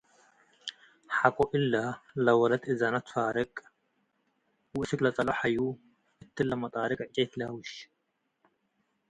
ሐቆ 1.17 1.37
እለ፡ 1.57 1.73
ለወለት 2.23 2.63
እዘነ 2.71 2.95
ትፋርቅ፡ 3.05 3.53
ወአስክ 4.77 4.99
ለጸልዑ 5.05 5.33
ሐዩ፤ 5.39 5.57
እትለ 6.23 6.51
መጣርቅ 6.63 6.99
ዕጨይ 7.07 7.27
ትላውሽ። 7.31 7.71